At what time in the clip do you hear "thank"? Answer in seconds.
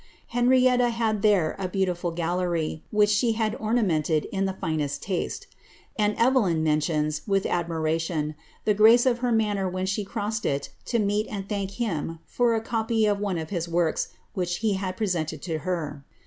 11.47-11.73